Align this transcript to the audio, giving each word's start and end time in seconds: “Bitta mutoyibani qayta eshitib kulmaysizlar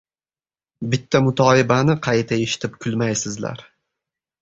“Bitta 0.93 1.21
mutoyibani 1.27 1.97
qayta 2.09 2.43
eshitib 2.49 2.83
kulmaysizlar 2.87 3.67